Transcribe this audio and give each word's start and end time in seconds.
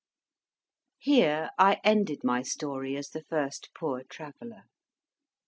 Here 0.97 1.51
I 1.59 1.79
ended 1.83 2.23
my 2.23 2.41
story 2.41 2.97
as 2.97 3.09
the 3.09 3.21
first 3.21 3.69
Poor 3.75 4.01
Traveller. 4.03 4.63